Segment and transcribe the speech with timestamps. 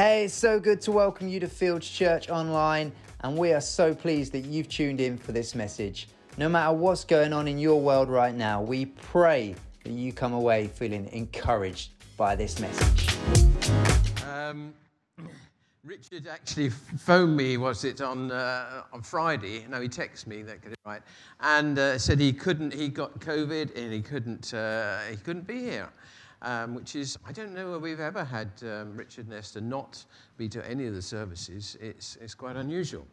[0.00, 3.94] Hey, it's so good to welcome you to Fields Church Online, and we are so
[3.94, 6.08] pleased that you've tuned in for this message.
[6.38, 10.32] No matter what's going on in your world right now, we pray that you come
[10.32, 13.14] away feeling encouraged by this message.
[14.26, 14.72] Um,
[15.84, 19.66] Richard actually phoned me, was it on uh, on Friday?
[19.68, 20.40] No, he texted me.
[20.40, 21.02] That could it right,
[21.40, 22.72] and uh, said he couldn't.
[22.72, 24.54] He got COVID and he couldn't.
[24.54, 25.90] Uh, he couldn't be here
[26.42, 30.04] um, which is, I don't know whether we've ever had um, Richard Nestor not
[30.36, 31.76] be to any of the services.
[31.80, 33.06] It's, it's quite unusual.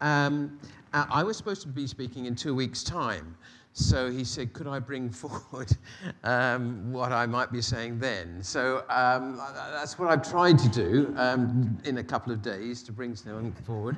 [0.00, 0.58] Um,
[0.92, 3.36] I was supposed to be speaking in two weeks' time.
[3.72, 5.70] So he said, Could I bring forward
[6.24, 8.42] um, what I might be saying then?
[8.42, 12.92] So um, that's what I've tried to do um, in a couple of days to
[12.92, 13.96] bring something forward.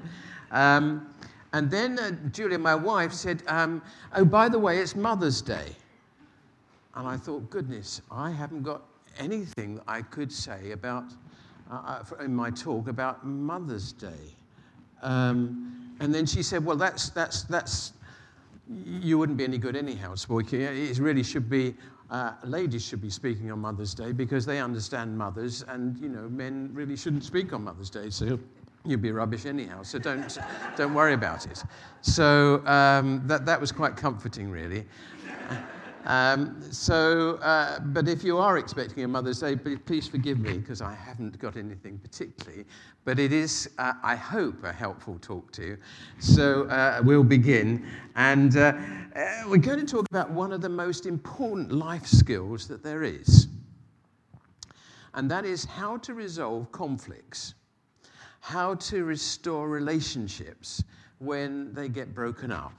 [0.50, 1.06] Um,
[1.52, 3.80] and then uh, Julia, my wife, said, um,
[4.14, 5.76] Oh, by the way, it's Mother's Day.
[6.98, 8.82] And I thought, goodness, I haven't got
[9.20, 11.04] anything I could say about,
[11.70, 14.34] uh, uh in my talk about Mother's Day.
[15.02, 17.92] Um, and then she said, well, that's, that's, that's,
[18.84, 20.14] you wouldn't be any good anyhow.
[20.28, 21.76] It really should be,
[22.10, 26.28] uh, ladies should be speaking on Mother's Day because they understand mothers, and, you know,
[26.28, 28.10] men really shouldn't speak on Mother's Day.
[28.10, 28.40] So
[28.84, 29.84] you'd be rubbish anyhow.
[29.84, 30.36] So don't,
[30.76, 31.62] don't worry about it.
[32.00, 34.84] So um, that, that was quite comforting, really.
[36.04, 40.80] Um, so, uh, but if you are expecting a Mother's Day, please forgive me because
[40.80, 42.64] I haven't got anything particularly.
[43.04, 45.78] But it is, uh, I hope, a helpful talk to you.
[46.18, 47.86] So uh, we'll begin.
[48.16, 48.74] And uh,
[49.14, 53.02] uh, we're going to talk about one of the most important life skills that there
[53.02, 53.48] is.
[55.14, 57.54] And that is how to resolve conflicts,
[58.40, 60.84] how to restore relationships
[61.18, 62.72] when they get broken up.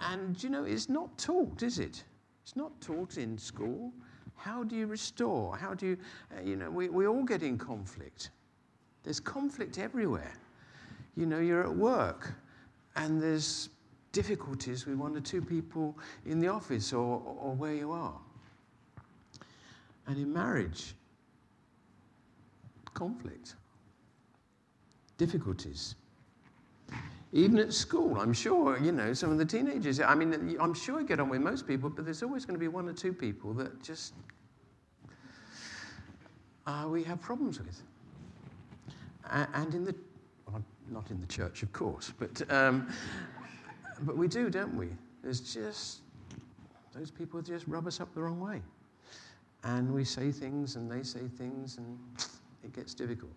[0.00, 2.04] And, you know, it's not taught, is it?
[2.42, 3.92] It's not taught in school.
[4.36, 5.56] How do you restore?
[5.56, 5.98] How do you,
[6.36, 8.30] uh, you know, we, we all get in conflict.
[9.02, 10.34] There's conflict everywhere.
[11.16, 12.34] You know, you're at work
[12.96, 13.70] and there's
[14.12, 18.18] difficulties with one or two people in the office or, or where you are.
[20.06, 20.94] And in marriage,
[22.94, 23.56] conflict,
[25.18, 25.96] difficulties.
[27.36, 31.00] Even at school, I'm sure, you know, some of the teenagers, I mean, I'm sure
[31.00, 33.12] you get on with most people, but there's always going to be one or two
[33.12, 34.14] people that just
[36.66, 37.82] uh, we have problems with.
[39.30, 39.94] And in the,
[40.50, 42.90] well, not in the church, of course, but, um,
[44.00, 44.88] but we do, don't we?
[45.22, 45.98] There's just,
[46.94, 48.62] those people just rub us up the wrong way.
[49.62, 51.98] And we say things and they say things and
[52.64, 53.32] it gets difficult.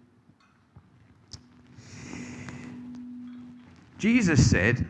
[4.00, 4.88] Jesus said,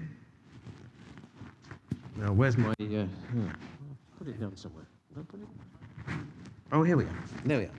[2.16, 3.06] now where's my, uh,
[4.20, 4.86] put it down somewhere.
[5.16, 5.47] Put it?
[6.72, 7.24] Oh, here we are.
[7.44, 7.72] There we are.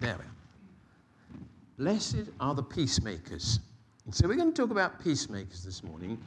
[0.00, 1.40] There we are.
[1.78, 3.60] Blessed are the peacemakers.
[4.10, 6.18] So we're going to talk about peacemakers this morning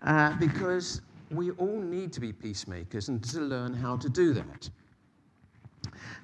[0.00, 4.70] uh, because we all need to be peacemakers and to learn how to do that.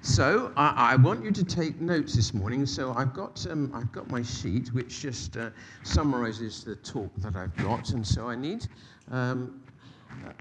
[0.03, 2.65] So I, I, want you to take notes this morning.
[2.65, 5.49] So I've got, um, I've got my sheet, which just uh,
[5.83, 7.91] summarizes the talk that I've got.
[7.91, 8.67] And so I need
[9.11, 9.63] um,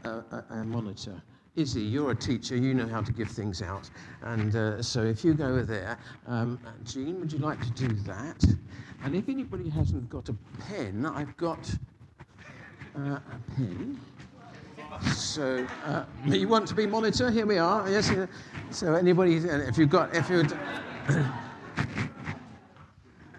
[0.02, 1.22] a, a, a, monitor.
[1.54, 2.56] Izzy, you're a teacher.
[2.56, 3.88] You know how to give things out.
[4.22, 5.96] And uh, so if you go there,
[6.26, 8.44] um, Jean, would you like to do that?
[9.04, 10.34] And if anybody hasn't got a
[10.66, 11.72] pen, I've got
[12.98, 14.00] uh, a pen.
[15.00, 17.30] So, uh, you want to be monitor?
[17.30, 17.88] Here we are.
[17.88, 18.12] Yes.
[18.70, 20.44] So, anybody, if you've got, if you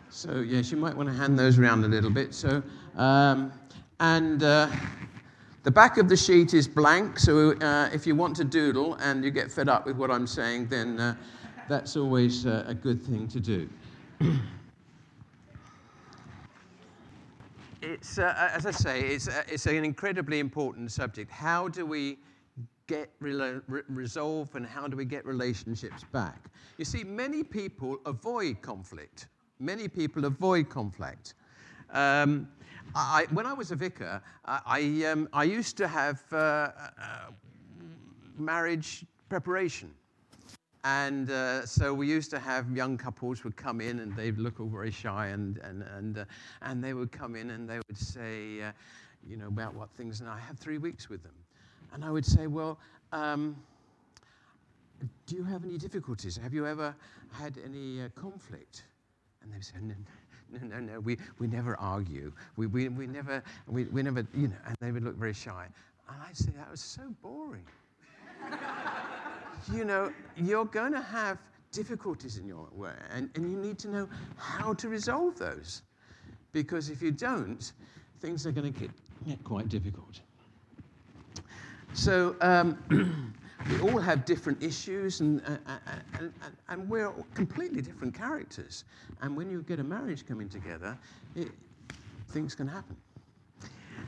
[0.09, 2.33] so yes, you might want to hand those around a little bit.
[2.33, 2.63] So,
[2.95, 3.51] um,
[3.99, 4.67] and uh,
[5.63, 7.19] the back of the sheet is blank.
[7.19, 10.27] So, uh, if you want to doodle and you get fed up with what I'm
[10.27, 11.15] saying, then uh,
[11.69, 13.69] that's always uh, a good thing to do.
[17.83, 21.29] it's, uh, as I say, it's, uh, it's an incredibly important subject.
[21.29, 22.17] How do we
[22.87, 26.49] get re- resolve and how do we get relationships back?
[26.77, 29.27] You see, many people avoid conflict.
[29.59, 31.35] Many people avoid conflict.
[31.91, 32.47] Um,
[32.95, 36.71] I, when I was a vicar, I, um, I used to have uh, uh,
[38.37, 39.93] marriage preparation.
[40.85, 44.59] And uh, so we used to have young couples would come in and they'd look
[44.59, 46.25] all very shy and, and, and, uh,
[46.61, 48.71] and they would come in and they would say, uh,
[49.25, 50.19] you know, about what things.
[50.19, 51.35] And I had three weeks with them.
[51.93, 52.79] And I would say, well,
[53.13, 53.55] um,
[55.25, 56.35] do you have any difficulties?
[56.35, 56.93] Have you ever
[57.31, 58.83] had any uh, conflict?
[59.41, 59.95] And they would say, no,
[60.51, 62.33] no, no, no, we, we never argue.
[62.57, 65.67] We, we, we, never, we, we never, you know, and they would look very shy.
[66.09, 67.65] And I'd say, that was so boring
[69.71, 71.37] you know, you're going to have
[71.71, 74.07] difficulties in your way, and, and you need to know
[74.37, 75.81] how to resolve those.
[76.51, 77.71] Because if you don't,
[78.19, 80.19] things are going to get, quite difficult.
[81.93, 82.77] So, um,
[83.69, 85.57] we all have different issues, and, uh,
[86.19, 88.83] and, and, and, we're completely different characters.
[89.21, 90.97] And when you get a marriage coming together,
[91.35, 91.49] it,
[92.29, 92.95] things can happen.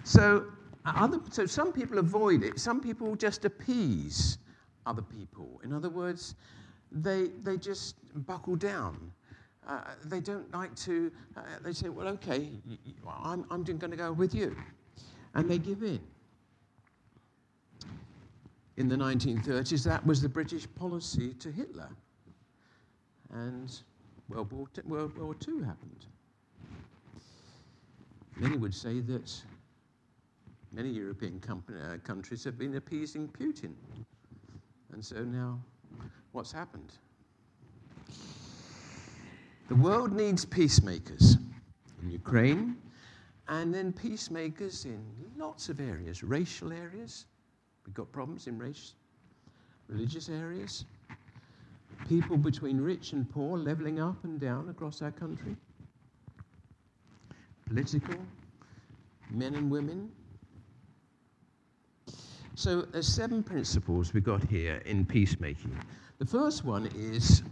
[0.03, 0.45] So,
[0.85, 4.37] other, so some people avoid it, some people just appease
[4.85, 5.61] other people.
[5.63, 6.35] In other words,
[6.91, 7.95] they, they just
[8.25, 9.11] buckle down.
[9.67, 12.49] Uh, they don't like to, uh, they say, well, okay,
[13.23, 14.55] I'm, I'm going to go with you.
[15.33, 15.99] And they give in
[18.77, 21.89] in the 1930s, that was the British policy to Hitler.
[23.33, 23.73] And
[24.29, 26.05] World War, II, World War II happened.
[28.37, 29.33] Many would say that
[30.73, 33.73] many European uh, countries have been appeasing Putin.
[34.95, 35.59] And so now,
[36.31, 36.93] what's happened?
[39.67, 41.37] The world needs peacemakers
[42.01, 42.77] in Ukraine,
[43.49, 45.03] and then peacemakers in
[45.37, 47.25] lots of areas, racial areas,
[47.85, 48.93] We've got problems in race,
[49.89, 50.85] religious areas,
[52.07, 55.55] people between rich and poor leveling up and down across our country,
[57.67, 58.15] political,
[59.29, 60.09] men and women.
[62.55, 65.77] So there's seven principles we got here in peacemaking.
[66.19, 67.43] The first one is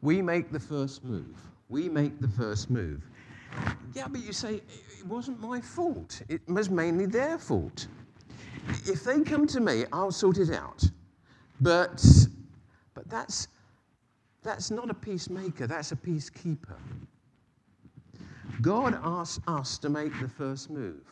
[0.00, 1.36] we make the first move.
[1.68, 3.02] We make the first move.
[3.94, 4.62] Yeah, but you say,
[4.98, 6.22] it wasn't my fault.
[6.28, 7.88] It was mainly their fault.
[8.86, 10.88] If they come to me, I'll sort it out.
[11.60, 12.04] But,
[12.94, 13.48] but that's,
[14.44, 16.76] that's not a peacemaker, that's a peacekeeper.
[18.62, 21.02] God asks us to make the first move.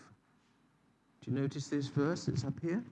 [1.29, 2.83] You notice this verse that's up here?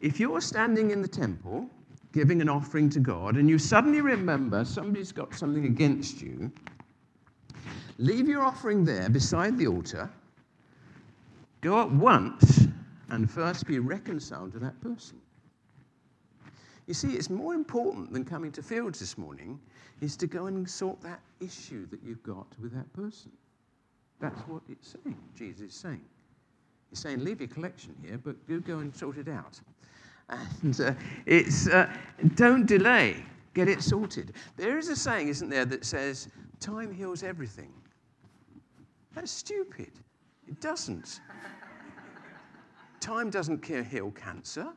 [0.00, 1.68] If you're standing in the temple
[2.12, 6.52] giving an offering to God and you suddenly remember somebody's got something against you,
[8.00, 10.08] Leave your offering there beside the altar.
[11.60, 12.66] Go at once
[13.10, 15.20] and first be reconciled to that person.
[16.86, 19.60] You see, it's more important than coming to Fields this morning
[20.00, 23.30] is to go and sort that issue that you've got with that person.
[24.18, 26.04] That's what it's saying, Jesus is saying.
[26.90, 29.60] He's saying, leave your collection here, but do go and sort it out.
[30.28, 30.94] And uh,
[31.26, 31.88] it's, uh,
[32.34, 34.32] don't delay, get it sorted.
[34.56, 36.28] There is a saying, isn't there, that says,
[36.60, 37.72] time heals everything.
[39.14, 39.90] That's stupid.
[40.46, 41.20] It doesn't.
[43.00, 44.68] Time doesn't heal cancer.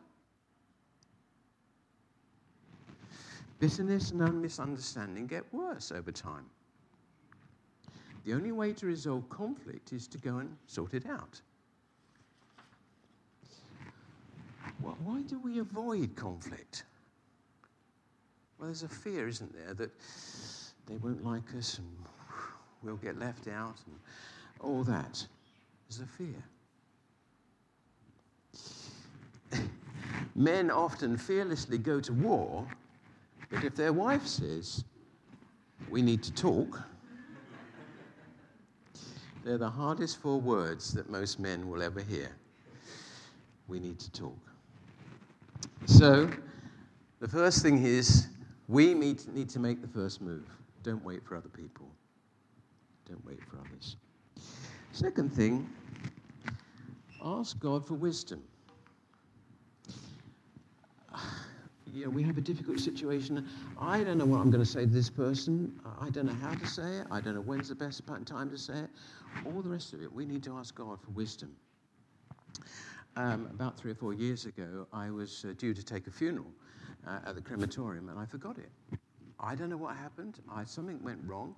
[3.60, 6.45] Bitterness and misunderstanding get worse over time.
[8.25, 11.42] The only way to resolve conflict is to go and sort it out.
[14.83, 16.83] Why do we avoid conflict?
[18.57, 19.91] Well, there's a fear, isn't there, that
[20.88, 21.88] they won't like us and
[22.81, 23.95] we'll get left out and
[24.59, 25.25] all that.
[25.89, 26.44] There's a fear.
[30.35, 32.68] Men often fearlessly go to war,
[33.50, 34.83] but if their wife says,
[35.89, 36.81] we need to talk,
[39.44, 42.29] they're the hardest four words that most men will ever hear.
[43.68, 44.52] We need to talk.
[45.85, 46.30] So,
[47.19, 48.27] the first thing is
[48.68, 49.19] we need
[49.50, 50.46] to make the first move.
[50.81, 51.88] Don't wait for other people.
[53.10, 53.98] Don't wait for others.
[54.93, 55.69] Second thing,
[57.24, 58.41] ask God for wisdom.
[61.93, 63.48] You know, we have a difficult situation.
[63.79, 65.79] I don't know what I'm going to say to this person.
[66.01, 67.07] I don't know how to say it.
[67.12, 68.89] I don't know when's the best time to say it.
[69.46, 71.55] All the rest of it, we need to ask God for wisdom.
[73.15, 76.48] Um, about three or four years ago, I was uh, due to take a funeral
[77.08, 78.72] uh, at the crematorium, and I forgot it.
[79.39, 80.39] I don't know what happened.
[80.51, 81.55] I, something went wrong.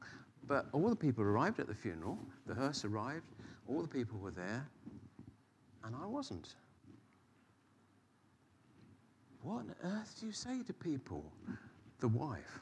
[0.48, 3.26] But all the people arrived at the funeral, the hearse arrived,
[3.68, 4.68] all the people were there,
[5.84, 6.56] and I wasn't.
[9.42, 11.32] What on earth do you say to people?
[12.00, 12.60] The wife.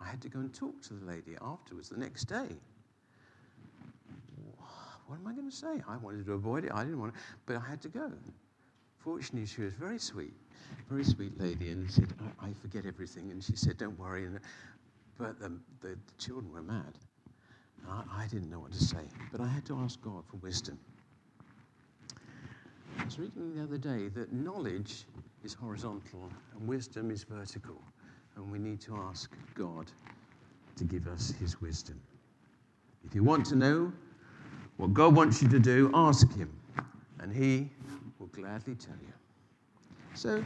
[0.00, 2.48] I had to go and talk to the lady afterwards the next day.
[5.06, 5.82] What am I going to say?
[5.88, 6.72] I wanted to avoid it.
[6.74, 8.10] I didn't want to, but I had to go.
[8.98, 10.32] Fortunately, she was very sweet,
[10.88, 13.30] very sweet lady, and said, I, I forget everything.
[13.30, 14.24] And she said, Don't worry.
[14.24, 14.40] And,
[15.18, 15.50] but the,
[15.82, 16.98] the, the children were mad.
[17.88, 20.78] I, I didn't know what to say, but I had to ask God for wisdom.
[22.98, 25.04] I was reading the other day that knowledge
[25.42, 27.82] is horizontal and wisdom is vertical,
[28.36, 29.90] and we need to ask God
[30.76, 32.00] to give us his wisdom.
[33.04, 33.92] If you want to know
[34.76, 36.50] what God wants you to do, ask him,
[37.20, 37.70] and he
[38.18, 39.12] will gladly tell you.
[40.14, 40.44] So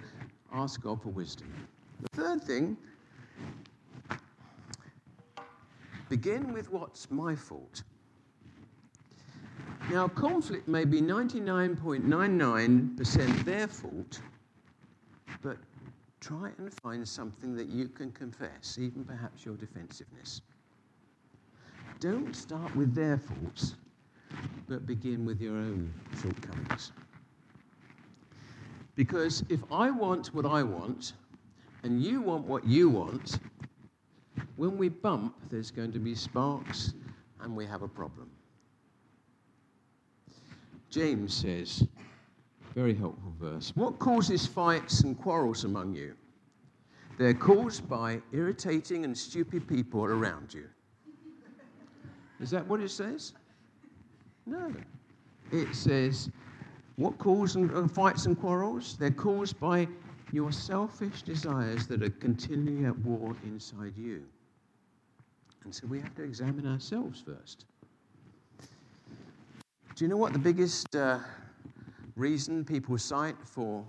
[0.53, 1.53] ask God for wisdom.
[2.01, 2.77] The third thing
[6.09, 7.83] begin with what's my fault.
[9.91, 14.21] Now, conflict may be 99.99% their fault,
[15.41, 15.57] but
[16.21, 20.43] try and find something that you can confess, even perhaps your defensiveness.
[22.01, 23.77] Don't start with their faults,
[24.69, 26.93] but begin with your own shortcomings.
[28.95, 31.15] Because if I want what I want,
[31.85, 33.39] and you want what you want,
[34.57, 36.95] when we bump, there's going to be sparks,
[37.41, 38.29] and we have a problem.
[40.91, 41.87] James says,
[42.75, 43.73] very helpful verse.
[43.75, 46.15] What causes fights and quarrels among you?
[47.19, 50.65] They're caused by irritating and stupid people around you.
[52.41, 53.33] Is that what it says?
[54.49, 54.73] No.
[55.53, 56.31] It says,
[56.97, 58.97] what causes uh, fights and quarrels?
[58.99, 59.87] They're caused by
[60.33, 64.25] your selfish desires that are continually at war inside you.
[65.65, 67.67] And so we have to examine ourselves first.
[69.95, 71.19] Do you know what the biggest uh,
[72.17, 73.85] reason people cite for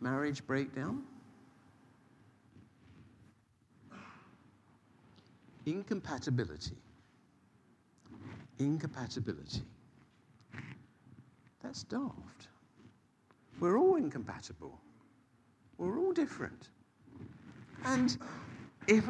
[0.00, 1.02] marriage breakdown?
[5.64, 6.76] Incompatibility.
[8.58, 9.62] Incompatibility.
[11.62, 12.48] That's daft.
[13.60, 14.80] We're all incompatible.
[15.78, 16.68] We're all different.
[17.84, 18.16] And
[18.88, 19.08] if,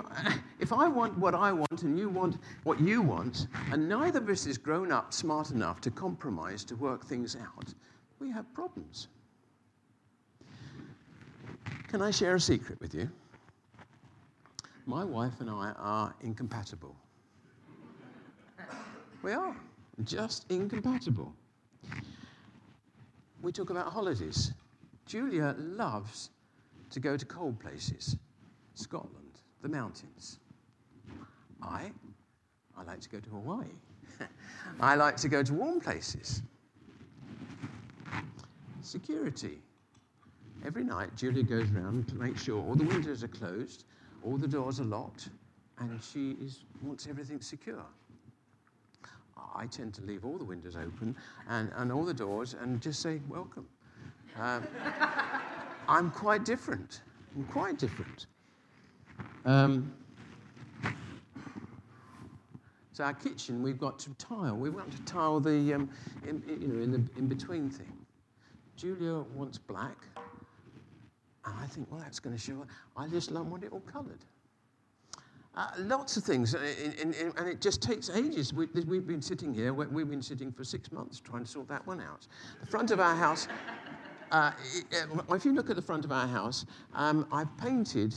[0.61, 4.29] if I want what I want and you want what you want, and neither of
[4.29, 7.73] us is grown up smart enough to compromise to work things out,
[8.19, 9.09] we have problems.
[11.89, 13.11] Can I share a secret with you?
[14.87, 16.97] My wife and I are incompatible.
[19.23, 19.55] We are
[20.05, 21.35] just incompatible.
[23.43, 24.53] We talk about holidays.
[25.05, 26.31] Julia loves
[26.91, 28.17] to go to cold places,
[28.75, 29.23] Scotland
[29.63, 30.39] the mountains.
[31.63, 31.91] I,
[32.77, 33.67] I like to go to Hawaii.
[34.81, 36.43] I like to go to warm places.
[38.83, 39.61] Security.
[40.67, 43.85] Every night, Julia goes around to make sure all the windows are closed,
[44.25, 45.31] all the doors are locked,
[45.79, 47.85] and she is, wants everything secure.
[49.55, 51.17] I tend to leave all the windows open
[51.49, 53.67] and, and all the doors and just say, welcome.
[54.39, 54.67] Um,
[55.89, 57.03] I'm quite different.
[57.37, 58.27] I'm quite different.
[59.45, 59.93] Um,
[62.93, 64.57] so our kitchen, we've got to tile.
[64.57, 65.91] We want to tile the, um,
[66.27, 67.93] in, you know, in the in between thing.
[68.77, 69.97] Julia wants black,
[71.45, 72.67] and I think, well, that's going to show.
[72.97, 74.25] I just love want it all coloured.
[75.55, 78.55] Uh, lots of things, in, in, and it just takes ages.
[78.55, 81.87] We, have been sitting here, we've been sitting for six months trying to sort that
[81.87, 82.27] one out.
[82.61, 83.49] The front of our house,
[84.31, 84.53] uh,
[85.31, 88.15] if you look at the front of our house, um, I've painted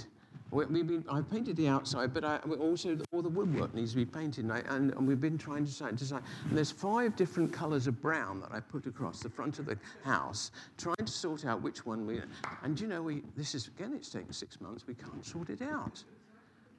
[0.51, 4.46] been, I've painted the outside, but I, also all the woodwork needs to be painted,
[4.46, 6.24] and, I, and, and we've been trying to decide, decide.
[6.48, 9.77] And there's five different colours of brown that I put across the front of the
[10.04, 12.22] house, trying to sort out which one we.
[12.63, 14.86] And you know, we, this is again, it's taken six months.
[14.88, 16.04] We can't sort it out.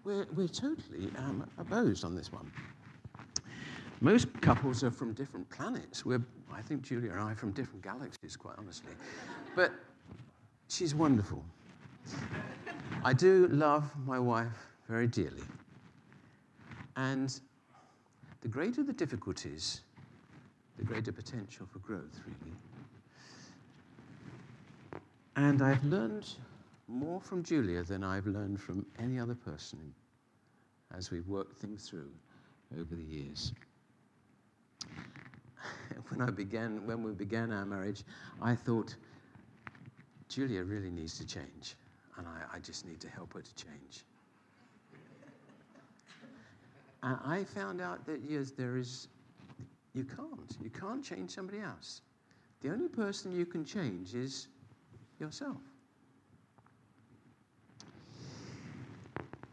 [0.07, 2.49] We're, we're totally um, opposed on this one.
[4.01, 6.07] Most couples are from different planets.
[6.07, 6.23] We're,
[6.55, 8.93] I think Julia and I are from different galaxies, quite honestly.
[9.57, 9.73] But
[10.69, 11.45] she's wonderful.
[13.03, 15.43] I do love my wife very dearly.
[16.95, 17.41] And
[18.43, 19.81] the greater the difficulties,
[20.79, 22.55] the greater potential for growth, really.
[25.35, 26.29] And I've learned
[26.88, 29.95] more from Julia than I've learned from any other person
[30.97, 32.11] as we've worked things through
[32.78, 33.52] over the years.
[36.09, 38.05] when I began, when we began our marriage,
[38.40, 38.95] I thought
[40.28, 41.75] Julia really needs to change
[42.19, 44.05] and I, I just need to help her to change.
[47.02, 49.09] And I found out that yes, there is,
[49.93, 50.57] you can't.
[50.62, 52.00] You can't change somebody else.
[52.62, 54.49] The only person you can change is
[55.21, 55.61] yourself.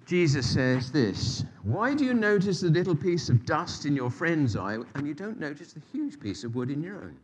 [0.05, 4.55] Jesus says this Why do you notice the little piece of dust in your friend's
[4.55, 7.17] eye and you don't notice the huge piece of wood in your own?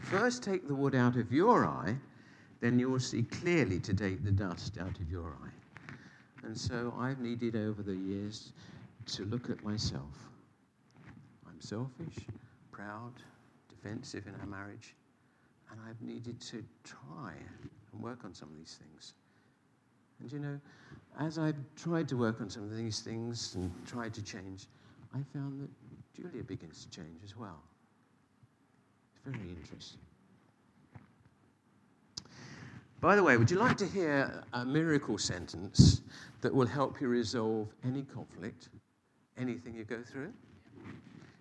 [0.00, 1.96] First, take the wood out of your eye,
[2.60, 5.96] then you will see clearly to take the dust out of your eye.
[6.44, 8.52] And so I've needed over the years
[9.06, 10.28] to look at myself.
[11.46, 12.24] I'm selfish,
[12.72, 13.12] proud,
[13.68, 14.94] defensive in our marriage,
[15.70, 17.32] and I've needed to try
[17.92, 19.12] and work on some of these things.
[20.20, 20.60] And you know,
[21.20, 24.66] as I've tried to work on some of these things and tried to change,
[25.14, 25.70] I found that
[26.14, 27.62] Julia begins to change as well.
[29.14, 30.00] It's very interesting.
[33.00, 36.02] By the way, would you like to hear a miracle sentence
[36.40, 38.70] that will help you resolve any conflict,
[39.36, 40.32] anything you go through?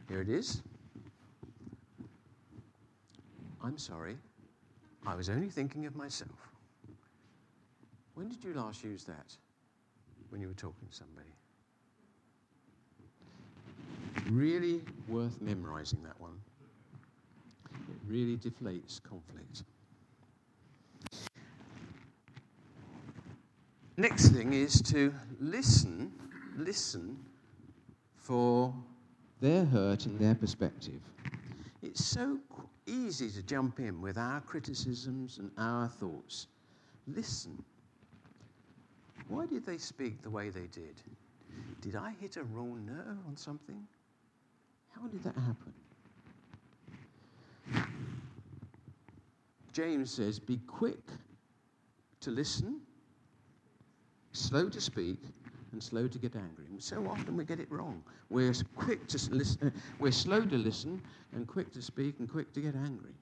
[0.08, 0.62] Here it is.
[3.64, 4.18] I'm sorry.
[5.06, 6.57] I was only thinking of myself.
[8.18, 9.38] When did you last use that?
[10.30, 11.30] When you were talking to somebody?
[14.32, 16.42] Really worth memorizing that one.
[17.76, 19.62] It really deflates conflict.
[23.98, 26.12] Next thing is to listen,
[26.58, 27.24] listen
[28.16, 28.74] for
[29.42, 31.02] their hurt and their perspective.
[31.84, 32.40] It's so
[32.88, 36.48] easy to jump in with our criticisms and our thoughts.
[37.06, 37.64] Listen.
[39.28, 41.02] Why did they speak the way they did?
[41.82, 43.88] Did I hit a raw nerve on something?
[44.92, 45.74] How did that happen?
[49.74, 51.12] James says, Be quick
[52.22, 52.82] to listen,
[54.32, 55.20] slow to speak,
[55.72, 56.66] and slow to get angry.
[56.80, 58.02] So often we get it wrong.
[58.30, 61.02] We're quick to listen, uh, we're slow to listen,
[61.34, 63.14] and quick to speak, and quick to get angry.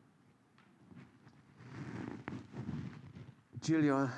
[3.62, 4.12] Julia,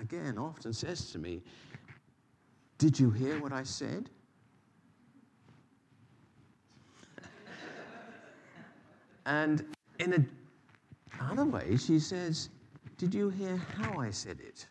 [0.00, 1.42] again, often says to me,
[2.78, 4.10] Did you hear what I said?
[9.26, 9.64] and
[9.98, 10.24] in a
[11.20, 12.48] other way, she says,
[12.98, 14.66] Did you hear how I said it?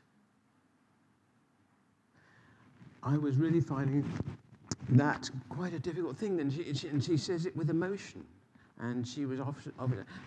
[3.04, 4.12] I was really finding
[4.90, 6.40] that quite a difficult thing.
[6.42, 8.26] And she, she, and she says it with emotion.
[8.80, 9.74] And she was often,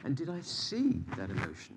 [0.04, 1.76] and did I see that emotion?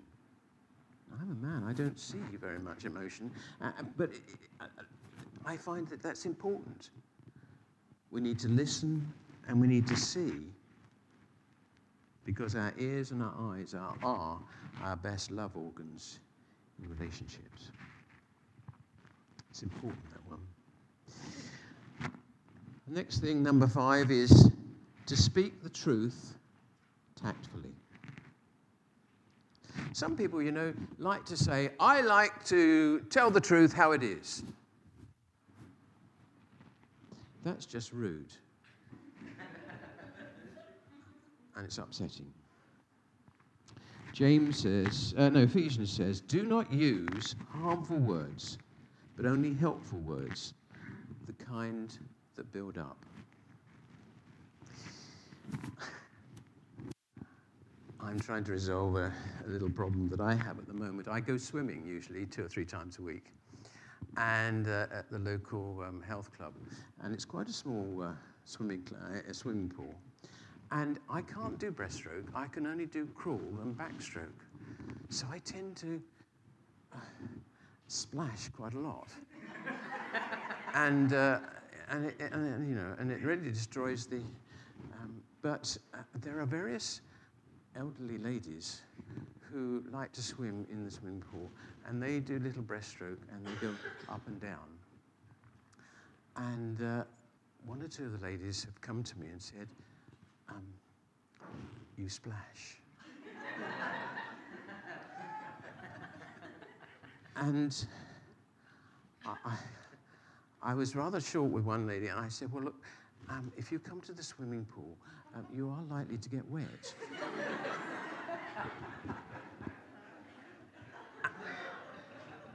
[1.21, 3.31] I'm a man, I don't see very much emotion.
[3.61, 4.21] Uh, but it,
[4.59, 4.65] uh,
[5.45, 6.89] I find that that's important.
[8.11, 9.13] We need to listen
[9.47, 10.47] and we need to see
[12.25, 14.39] because our ears and our eyes are, are
[14.83, 16.19] our best love organs
[16.81, 17.71] in relationships.
[19.51, 20.39] It's important, that one.
[22.87, 24.51] The next thing, number five, is
[25.05, 26.35] to speak the truth
[27.21, 27.73] tactfully.
[29.93, 34.03] Some people, you know, like to say, I like to tell the truth how it
[34.03, 34.43] is.
[37.43, 38.33] That's just rude.
[41.55, 42.31] and it's upsetting.
[44.13, 48.57] James says, uh, no, Ephesians says, do not use harmful words,
[49.17, 50.53] but only helpful words,
[51.27, 51.97] the kind
[52.35, 52.97] that build up.
[58.05, 59.11] I'm trying to resolve a,
[59.45, 61.07] a, little problem that I have at the moment.
[61.07, 63.33] I go swimming usually two or three times a week,
[64.15, 66.53] and uh, at the local um, health club,
[67.01, 68.11] and it's quite a small uh,
[68.45, 69.93] swimming cl- uh, swimming pool.
[70.71, 72.25] And I can't do breaststroke.
[72.35, 74.43] I can only do crawl and backstroke.
[75.09, 75.99] So I tend to
[76.93, 76.97] uh,
[77.87, 79.07] splash quite a lot.
[80.75, 81.39] and uh,
[81.89, 84.21] and, it, and, you know, and it really destroys the.
[85.01, 87.01] Um, but uh, there are various
[87.77, 88.81] elderly ladies
[89.51, 91.49] who like to swim in the swimming pool,
[91.87, 93.73] and they do little breaststroke and they go
[94.09, 94.67] up and down.
[96.37, 97.03] And uh,
[97.65, 99.67] one or two of the ladies have come to me and said,
[100.49, 100.63] um,
[101.97, 102.77] "You splash."
[107.37, 107.85] and
[109.25, 109.57] I, I
[110.65, 112.81] I was rather short with one lady, and I said, Well, look,
[113.29, 114.97] um, if you come to the swimming pool,
[115.35, 116.93] um, you are likely to get wet.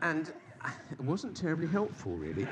[0.02, 0.33] and
[0.92, 2.46] it wasn't terribly helpful, really.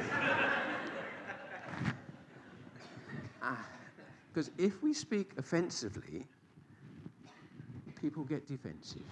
[4.33, 6.26] Because uh, if we speak offensively,
[8.00, 9.02] people get defensive.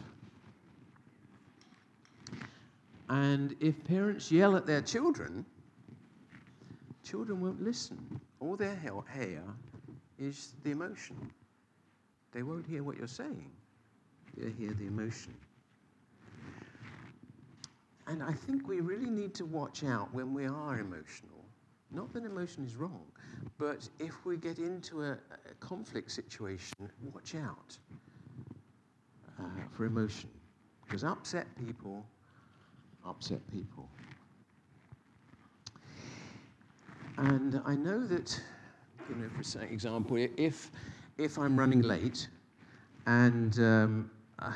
[3.09, 5.45] And if parents yell at their children,
[7.07, 8.21] children won't listen.
[8.41, 8.75] All they
[9.15, 9.43] hear
[10.19, 11.31] is the emotion.
[12.33, 13.51] They won't hear what you're saying,
[14.37, 15.35] they'll hear the emotion.
[18.09, 21.45] And I think we really need to watch out when we are emotional.
[21.91, 23.07] Not that emotion is wrong,
[23.59, 26.77] but if we get into a, a conflict situation,
[27.13, 27.77] watch out
[29.41, 29.43] uh,
[29.73, 30.31] for emotion.
[30.85, 32.07] Because upset people
[33.07, 33.89] upset people.
[37.19, 38.41] And I know that,
[39.09, 40.71] you know, for example, if,
[41.17, 42.29] if I'm running late
[43.07, 44.53] and, um, uh,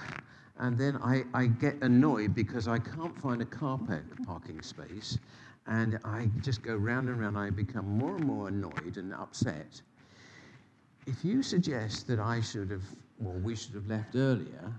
[0.58, 5.18] and then I, I get annoyed because I can't find a car park, parking space,
[5.66, 9.80] and I just go round and round, I become more and more annoyed and upset.
[11.06, 12.84] If you suggest that I should have,
[13.18, 14.72] well, we should have left earlier,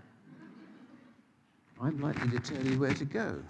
[1.81, 3.41] I'm likely to tell you where to go.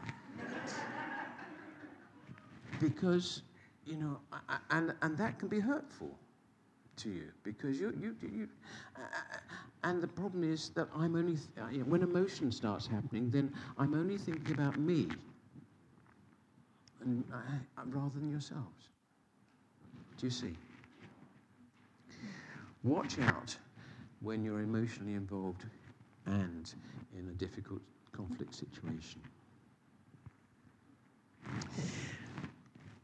[2.80, 3.42] because,
[3.86, 4.20] you know,
[4.70, 6.18] and, and that can be hurtful
[6.98, 8.48] to you because you, you, you
[8.96, 9.00] uh,
[9.84, 11.38] and the problem is that I'm only,
[11.72, 15.08] th- when emotion starts happening, then I'm only thinking about me
[17.02, 18.90] and, uh, rather than yourselves.
[20.18, 20.56] Do you see?
[22.84, 23.56] Watch out
[24.22, 25.66] when you're emotionally involved
[26.26, 26.72] and
[27.18, 29.22] in a difficult conflict situation.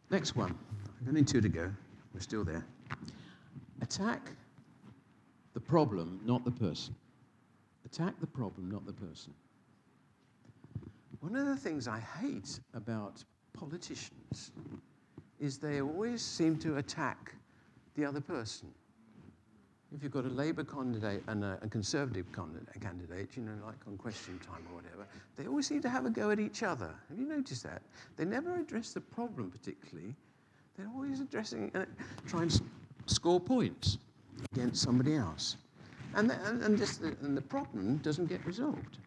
[0.09, 0.57] Next one.
[1.07, 1.71] Only two to go.
[2.13, 2.65] We're still there.
[3.81, 4.31] Attack
[5.53, 6.95] the problem, not the person.
[7.85, 9.33] Attack the problem, not the person.
[11.19, 14.51] One of the things I hate about politicians
[15.39, 17.33] is they always seem to attack
[17.95, 18.69] the other person.
[19.95, 23.97] If you've got a Labour candidate and a, a Conservative candidate, you know, like on
[23.97, 26.93] question time or whatever, they always seem to have a go at each other.
[27.09, 27.81] Have you noticed that?
[28.17, 30.13] They never address the problem particularly.
[30.75, 31.71] They're always addressing,
[32.27, 32.61] trying to
[33.05, 33.97] score points
[34.51, 35.55] against somebody else.
[36.15, 36.79] And the, and, and,
[37.21, 38.97] and the problem doesn't get resolved.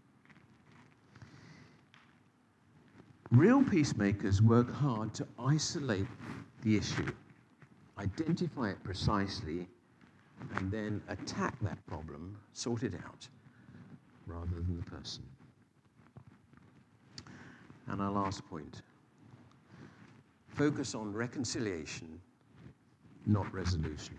[3.31, 6.07] Real peacemakers work hard to isolate
[6.62, 7.07] the issue,
[7.99, 9.69] identify it precisely,
[10.57, 13.26] and then attack that problem, sort it out,
[14.26, 15.22] rather than the person.
[17.88, 18.83] And our last point
[20.61, 22.20] focus on reconciliation,
[23.24, 24.14] not resolution.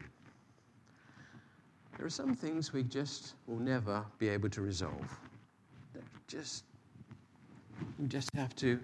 [1.95, 5.19] There are some things we just will never be able to resolve.
[6.27, 6.63] Just,
[7.99, 8.79] we just have to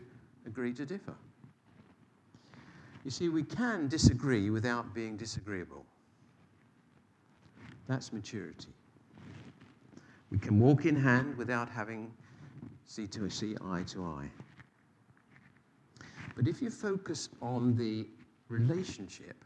[0.46, 1.16] agree to differ.
[3.04, 5.84] You see, we can disagree without being disagreeable.
[7.88, 8.68] That's maturity.
[10.30, 12.12] We can walk in hand without having
[12.86, 14.30] see to see eye to eye.
[16.36, 18.08] But if you focus on the
[18.50, 19.44] relationship,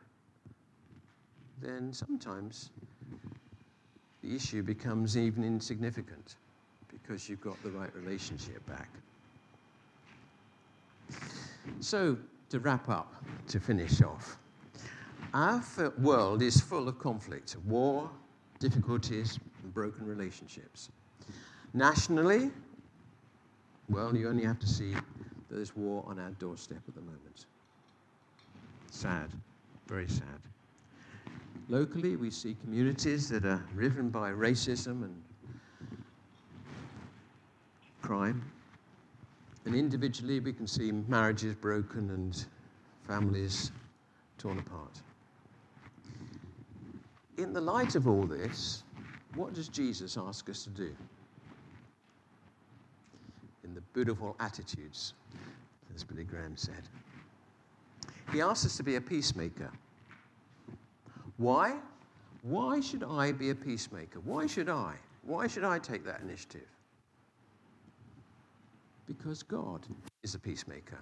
[1.62, 2.72] then sometimes
[4.24, 6.36] the issue becomes even insignificant
[6.90, 8.90] because you've got the right relationship back.
[11.80, 12.18] So,
[12.50, 13.16] to wrap up,
[13.48, 14.38] to finish off,
[15.34, 15.64] our
[16.00, 18.10] world is full of conflict, war,
[18.62, 20.90] difficulties, and broken relationships.
[21.74, 22.52] Nationally,
[23.90, 24.94] well, you only have to see
[25.50, 27.48] there's war on our doorstep at the moment.
[28.92, 29.32] Sad,
[29.88, 30.40] very sad.
[31.70, 35.24] Locally, we see communities that are riven by racism and
[38.02, 38.44] crime.
[39.66, 42.46] And individually, we can see marriages broken and
[43.08, 43.72] families
[44.38, 45.02] torn apart
[47.42, 48.84] in the light of all this,
[49.36, 50.96] what does Jesus ask us to do?
[53.64, 55.14] In the beautiful attitudes,
[55.96, 56.90] as Billy Graham said.
[58.32, 59.72] He asks us to be a peacemaker.
[61.38, 61.78] Why?
[62.44, 64.20] Why should I be a peacemaker?
[64.22, 64.96] Why should I?
[65.24, 66.68] Why should I take that initiative?
[69.08, 69.86] Because God
[70.24, 71.00] is a peacemaker.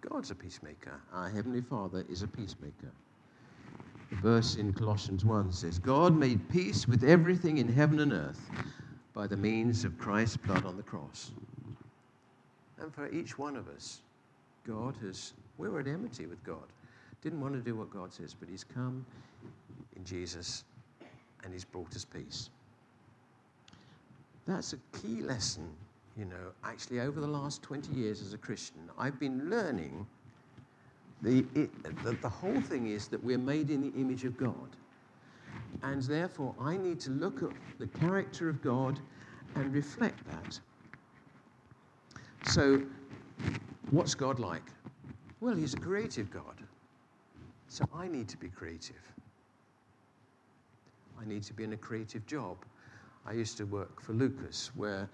[0.00, 1.00] God's a peacemaker.
[1.12, 2.90] Our Heavenly Father is a peacemaker.
[4.20, 8.50] Verse in Colossians 1 says, God made peace with everything in heaven and earth
[9.14, 11.32] by the means of Christ's blood on the cross.
[12.78, 14.00] And for each one of us,
[14.66, 16.64] God has, we were at enmity with God.
[17.22, 19.04] Didn't want to do what God says, but He's come
[19.96, 20.64] in Jesus
[21.44, 22.50] and He's brought us peace.
[24.46, 25.68] That's a key lesson,
[26.18, 28.90] you know, actually, over the last 20 years as a Christian.
[28.98, 30.06] I've been learning
[31.22, 34.76] the, it, the, the whole thing is that we're made in the image of God.
[35.82, 38.98] And therefore, I need to look at the character of God
[39.54, 40.58] and reflect that.
[42.50, 42.82] So,
[43.90, 44.64] what's God like?
[45.40, 46.60] Well, He's a creative God.
[47.68, 48.96] So, I need to be creative.
[51.20, 52.56] I need to be in a creative job.
[53.24, 55.08] I used to work for Lucas, where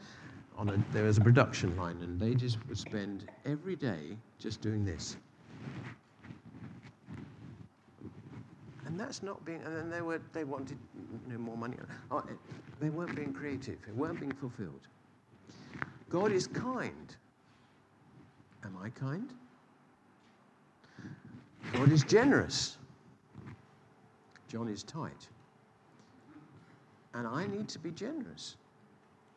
[0.57, 4.63] on a, there was a production line, and they just would spend every day just
[4.63, 5.19] doing this.
[8.99, 10.77] And that's not being, and then they, were, they wanted
[11.29, 11.77] you know, more money.
[12.11, 12.25] Oh,
[12.81, 14.89] they weren't being creative, they weren't being fulfilled.
[16.11, 17.15] God is kind.
[18.65, 19.33] Am I kind?
[21.75, 22.77] God is generous.
[24.49, 25.29] John is tight.
[27.15, 28.57] And I need to be generous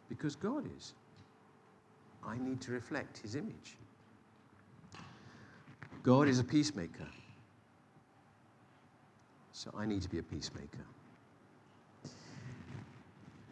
[0.10, 0.96] because God is.
[2.26, 3.78] I need to reflect his image.
[6.02, 7.06] God is a peacemaker.
[9.64, 10.84] So I need to be a peacemaker.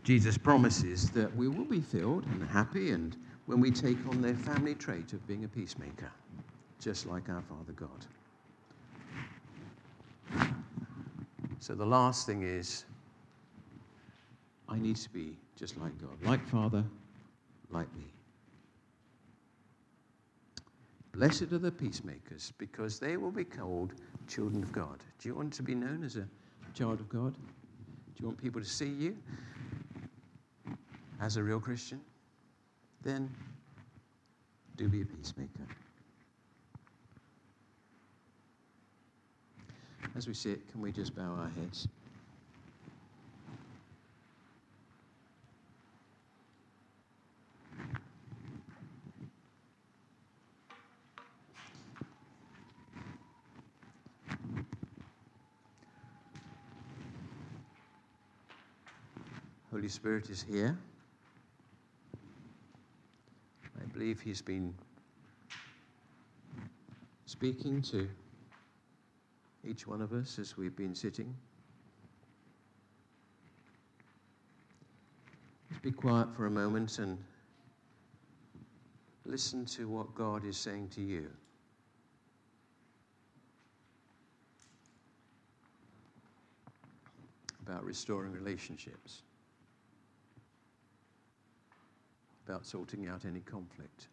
[0.02, 4.34] Jesus promises that we will be filled and happy and when we take on their
[4.34, 6.10] family trait of being a peacemaker,
[6.80, 8.08] just like our Father God.
[11.60, 12.86] So the last thing is,
[14.68, 16.84] I need to be just like God, like Father,
[17.70, 18.06] like me.
[21.12, 23.94] Blessed are the peacemakers, because they will be called
[24.30, 25.04] children of God.
[25.20, 26.28] Do you want to be known as a
[26.74, 27.34] child of God?
[27.34, 29.18] Do you want people to see you
[31.20, 32.00] as a real Christian?
[33.02, 33.30] Then
[34.78, 35.68] do be a peacemaker.
[40.16, 41.88] As we sit, can we just bow our heads?
[59.80, 60.78] Holy Spirit is here.
[63.82, 64.74] I believe He's been
[67.26, 68.10] speaking to
[69.66, 71.34] each one of us as we've been sitting.
[75.70, 77.18] Just be quiet for a moment and
[79.24, 81.30] listen to what God is saying to you.
[87.66, 89.22] About restoring relationships,
[92.50, 94.08] about sorting out any conflict.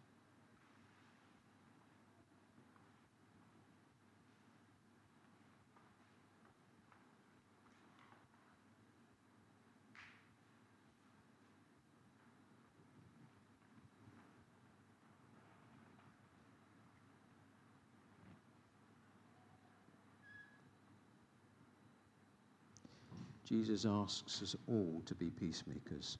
[23.49, 26.19] Jesus asks us all to be peacemakers.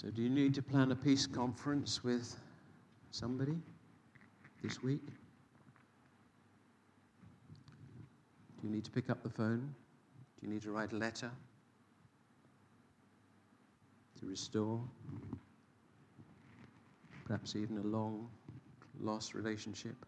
[0.00, 2.34] So, do you need to plan a peace conference with
[3.10, 3.58] somebody
[4.62, 5.04] this week?
[8.58, 9.74] Do you need to pick up the phone?
[10.40, 11.30] Do you need to write a letter
[14.20, 14.80] to restore?
[17.26, 18.26] Perhaps even a long
[19.02, 20.06] lost relationship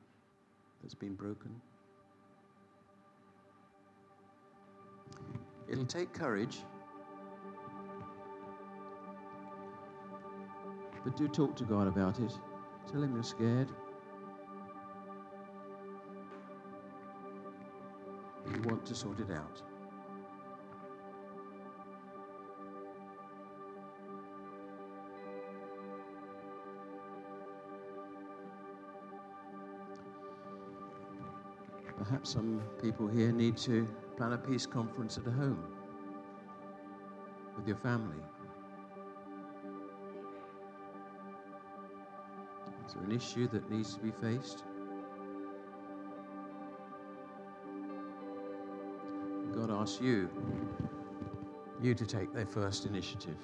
[0.80, 1.54] that's been broken?
[5.70, 6.60] It'll take courage.
[11.04, 12.32] But do talk to God about it.
[12.90, 13.68] Tell Him you're scared.
[18.54, 19.62] You want to sort it out.
[31.98, 33.86] Perhaps some people here need to
[34.16, 35.62] plan a peace conference at home
[37.56, 38.18] with your family.
[42.92, 44.64] Is there an issue that needs to be faced?
[49.54, 50.28] God asks you,
[51.80, 53.38] you to take the first initiative,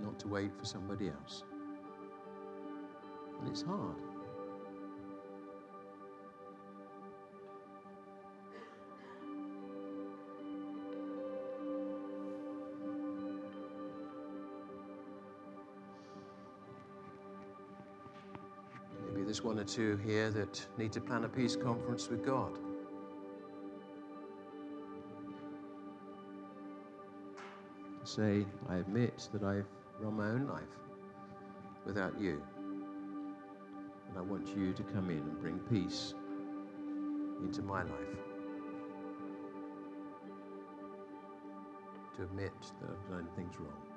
[0.00, 1.44] not to wait for somebody else.
[3.38, 4.15] And it's hard.
[19.36, 22.58] There's one or two here that need to plan a peace conference with God.
[28.04, 29.66] Say, I admit that I've
[30.00, 30.62] run my own life
[31.84, 32.42] without you.
[34.08, 36.14] And I want you to come in and bring peace
[37.42, 37.92] into my life.
[42.16, 43.95] To admit that I've done things wrong.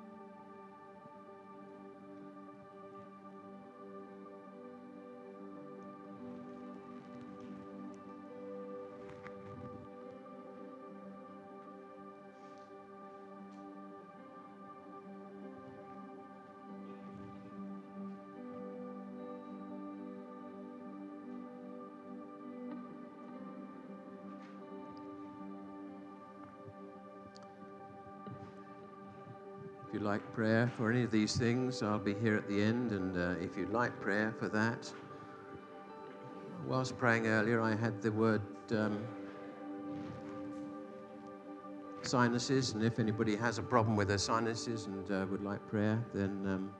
[30.40, 32.92] Prayer for any of these things, I'll be here at the end.
[32.92, 34.90] And uh, if you'd like prayer for that,
[36.66, 39.04] whilst praying earlier, I had the word um,
[42.00, 42.72] sinuses.
[42.72, 46.30] And if anybody has a problem with their sinuses and uh, would like prayer, then
[46.46, 46.70] um,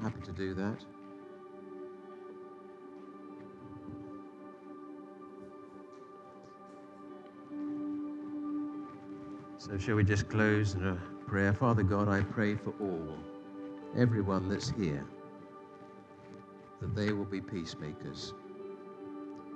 [0.00, 0.84] happy to do that.
[9.64, 11.52] So, shall we just close in a prayer?
[11.52, 13.16] Father God, I pray for all,
[13.96, 15.06] everyone that's here,
[16.80, 18.34] that they will be peacemakers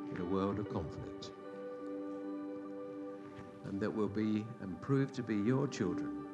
[0.08, 1.32] in a world of conflict,
[3.64, 6.24] and that will be and prove to be your children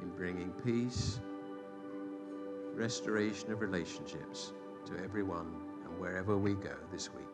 [0.00, 1.18] in bringing peace,
[2.76, 4.52] restoration of relationships
[4.84, 5.52] to everyone
[5.84, 7.26] and wherever we go this week.